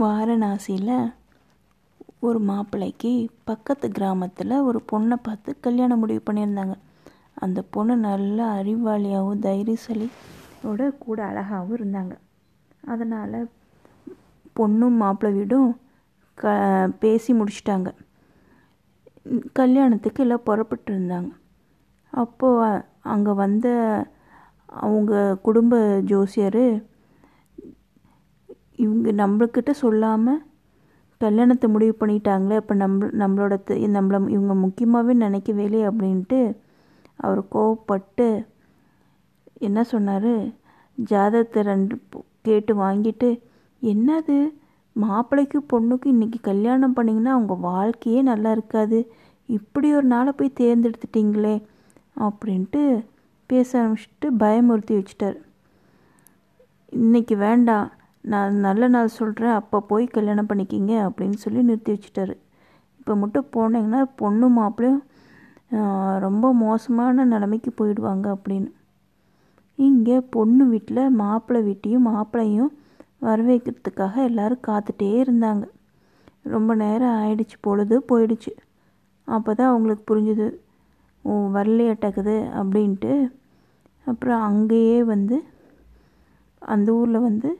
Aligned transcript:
வாரணாசியில் 0.00 0.94
ஒரு 2.20 2.38
மாப்பிள்ளைக்கு 2.40 3.10
பக்கத்து 3.44 3.86
கிராமத்தில் 3.88 4.54
ஒரு 4.68 4.78
பொண்ணை 4.92 5.16
பார்த்து 5.22 5.50
கல்யாணம் 5.60 6.00
முடிவு 6.02 6.22
பண்ணியிருந்தாங்க. 6.26 6.74
அந்த 7.34 7.60
பொண்ணு 7.74 7.94
நல்ல 7.96 8.38
அறிவாளியாகவும் 8.58 9.42
தைரியசாலியோட 9.46 10.88
கூட 11.04 11.18
அழகாகவும் 11.30 11.76
இருந்தாங்க. 11.78 12.14
அதனால் 12.92 13.38
பொண்ணும் 14.58 15.00
மாப்பிள்ளை 15.02 15.30
வீடும் 15.36 15.70
க 16.38 16.54
பேசி 17.02 17.32
முடிச்சிட்டாங்க. 17.40 17.90
கல்யாணத்துக்கு 19.60 20.22
எல்லாம் 20.24 20.46
புறப்பட்டு 20.48 20.90
இருந்தாங்க 20.92 21.30
அப்போது 22.12 22.84
அங்கே 23.12 23.32
வந்த 23.42 23.66
அவங்க 24.82 25.12
குடும்ப 25.46 25.74
ஜோசியர் 26.10 26.64
இவங்க 28.82 29.08
நம்மக்கிட்ட 29.12 29.70
சொல்லாமல் 29.70 30.40
கல்யாணத்தை 31.20 31.70
முடிவு 31.70 31.94
பண்ணிட்டாங்களே 32.00 32.54
அப்போ 32.54 32.74
நம்ம 32.74 33.06
நம்மளோட 33.20 33.54
த- 33.64 33.82
நம்மள 33.96 34.28
இவங்க 34.28 34.54
முக்கியமாகவே 34.54 35.12
நினைக்கவே 35.14 35.64
இல்லையே 35.64 35.86
அப்படின்ட்டு 35.86 36.40
அவர் 37.16 37.40
கோவப்பட்டு 37.52 38.26
என்ன 39.58 39.84
சொன்னார்? 39.84 40.32
ஜாதகத்தை 40.98 41.62
ரெண்டு 41.62 41.94
கேட்டு 42.42 42.72
வாங்கிட்டு 42.76 43.28
என்னது? 43.82 44.36
மாப்பிள்ளைக்கு 44.96 45.58
பொண்ணுக்கு 45.72 46.06
இன்றைக்கி 46.06 46.38
கல்யாணம் 46.42 46.96
பண்ணிங்கன்னா 46.96 47.30
அவங்க 47.34 47.54
வாழ்க்கையே 47.60 48.22
நல்லா 48.22 48.50
இருக்காது. 48.50 48.98
இப்படி 49.48 49.94
ஒரு 49.94 50.06
நாளை 50.06 50.32
போய் 50.32 50.56
தேர்ந்தெடுத்துட்டீங்களே 50.60 51.54
அப்படின்ட்டு 52.16 52.82
பேச 53.50 53.70
ஆரம்பிச்சிட்டு 53.82 54.26
பயமுறுத்தி 54.38 54.94
வச்சிட்டார். 54.94 55.38
இன்னைக்கு 56.92 57.36
வேண்டாம். 57.36 57.88
நான் 58.24 58.60
நல்ல 58.66 58.88
நாள் 58.94 59.16
சொல்கிறேன் 59.18 59.56
அப்போ 59.60 59.78
போய் 59.90 60.04
கல்யாணம் 60.16 60.48
பண்ணிக்கிங்க 60.50 60.92
அப்படின்னு 61.06 61.38
சொல்லி 61.44 61.60
நிறுத்தி 61.68 61.92
வச்சிட்டாரு. 61.94 62.34
இப்போ 63.00 63.14
மட்டும் 63.22 63.48
போனீங்கன்னா 63.54 64.00
பொண்ணு 64.20 64.46
மாப்பிளையும் 64.58 65.02
ரொம்ப 66.24 66.46
மோசமான 66.64 67.24
நிலைமைக்கு 67.32 67.70
போயிடுவாங்க 67.80 68.26
அப்படின்னு. 68.36 68.70
இங்கே 69.78 70.16
பொண்ணு 70.34 70.64
வீட்டில் 70.72 71.02
மாப்பிள்ளை 71.22 71.60
வீட்டையும் 71.68 72.08
மாப்பிள்ளையும் 72.10 72.72
வரவேற்கிறதுக்காக 73.28 74.14
எல்லாரும் 74.30 74.66
காத்துட்டே 74.68 75.10
இருந்தாங்க. 75.24 75.64
ரொம்ப 76.54 76.70
நேரம் 76.82 77.16
ஆயிடுச்சு 77.22 77.56
பொழுது 77.66 77.96
போயிடுச்சு. 78.10 78.52
அப்போ 79.28 79.50
தான் 79.58 79.72
அவங்களுக்கு 79.72 80.04
புரிஞ்சுது 80.10 80.46
ஓ 81.24 81.32
வரலையாட்டக்குது 81.56 82.36
அப்படின்ட்டு. 82.60 83.12
அப்புறம் 84.06 84.40
அங்கேயே 84.50 84.98
வந்து 85.12 85.36
அந்த 86.62 86.88
ஊரில் 87.00 87.26
வந்து 87.28 87.50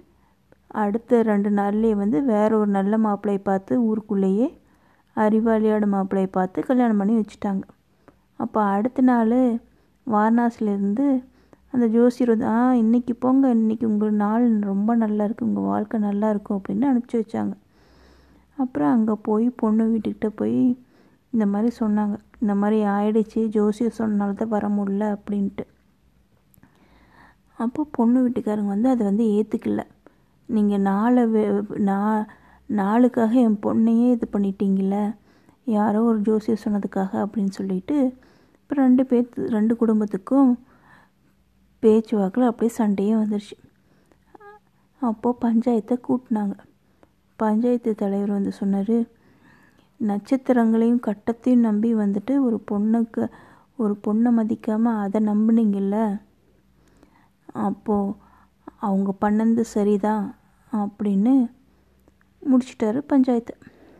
அடுத்த 0.81 1.23
ரெண்டு 1.23 1.51
நாள்லேயே 1.51 1.95
வந்து 1.95 2.19
வேற 2.23 2.51
ஒரு 2.59 2.70
நல்ல 2.70 2.98
மாப்பிள்ளையை 2.98 3.41
பார்த்து 3.45 3.83
ஊருக்குள்ளேயே 3.89 4.48
அறிவாளியோட 5.17 5.87
மாப்பிள்ளையை 5.95 6.31
பார்த்து 6.33 6.67
கல்யாணம் 6.69 7.01
பண்ணி 7.01 7.14
வச்சுட்டாங்க. 7.19 7.64
அப்போ 8.37 8.61
அடுத்த 8.77 9.03
நாள் 9.03 9.39
வாரணாசிலேருந்து 10.06 11.06
அந்த 11.73 11.87
ஜோசியர் 11.87 12.33
வந்து 12.33 12.47
ஆ 12.47 12.73
இன்னைக்கு 12.75 13.14
போங்க 13.14 13.51
இன்னைக்கு 13.51 13.84
உங்கள் 13.91 14.19
நாள் 14.23 14.47
ரொம்ப 14.70 14.95
நல்லா 14.95 15.23
இருக்குது 15.27 15.48
உங்கள் 15.48 15.69
வாழ்க்கை 15.73 16.01
நல்லா 16.01 16.31
இருக்கும் 16.31 16.59
அப்படின்னு 16.59 16.89
அனுப்பிச்சி 16.91 17.19
வச்சாங்க. 17.20 17.55
அப்புறம் 18.59 18.92
அங்கே 18.95 19.14
போய் 19.29 19.47
பொண்ணு 19.62 19.84
வீட்டுக்கிட்ட 19.92 20.29
போய் 20.41 20.59
இந்த 21.33 21.45
மாதிரி 21.47 21.70
சொன்னாங்க. 21.81 22.17
இந்த 22.41 22.55
மாதிரி 22.55 22.79
ஆயிடுச்சு 22.97 23.41
ஜோசியர் 23.48 23.98
சொன்னால 23.98 24.34
தான் 24.34 24.48
வர 24.48 24.67
முடியல 24.69 25.05
அப்படின்ட்டு. 25.17 25.64
அப்போ 27.59 27.86
பொண்ணு 27.98 28.19
வீட்டுக்காரங்க 28.25 28.73
வந்து 28.77 28.89
அதை 28.89 29.03
வந்து 29.07 29.25
ஏற்றுக்கல 29.36 29.83
நீங்கள் 30.48 30.85
நாளை 30.91 31.23
நா 31.91 31.98
நாளுக்காக 32.71 33.33
என் 33.47 33.62
பொண்ணையே 33.67 34.09
இது 34.17 34.27
பண்ணிட்டீங்கள 34.33 34.97
யாரோ 35.77 35.98
ஒரு 36.03 36.19
ஜோசியர் 36.19 36.65
சொன்னதுக்காக 36.65 37.12
அப்படின்னு 37.25 37.53
சொல்லிட்டு 37.59 37.97
இப்போ 38.55 38.75
ரெண்டு 38.75 39.03
பேர்த்து 39.11 39.48
ரெண்டு 39.57 39.75
குடும்பத்துக்கும் 39.77 40.51
பேச்சுவாக்கில் 41.83 42.48
அப்படியே 42.48 42.73
சண்டையே 42.79 43.14
வந்துருச்சு. 43.14 43.57
அப்போது 45.02 45.41
பஞ்சாயத்தை 45.45 45.95
கூட்டினாங்க. 46.08 46.57
பஞ்சாயத்து 47.39 47.92
தலைவர் 47.95 48.36
வந்து 48.39 48.52
சொன்னார் 48.52 48.97
நட்சத்திரங்களையும் 50.01 51.05
கட்டத்தையும் 51.07 51.67
நம்பி 51.69 51.91
வந்துட்டு 51.95 52.35
ஒரு 52.47 52.58
பொண்ணுக்கு 52.70 53.25
ஒரு 53.77 53.95
பொண்ணை 54.07 54.31
மதிக்காமல் 54.39 55.01
அதை 55.05 55.19
நம்புனீங்கல்ல? 55.31 55.97
அப்போது 57.69 58.14
அவங்க 58.87 59.11
பண்ணது 59.20 59.63
சரிதான் 59.75 60.25
அப்படின்னு 60.73 61.35
முடிச்சிட்டாரு 62.43 63.01
பஞ்சாயத்து. 63.13 63.55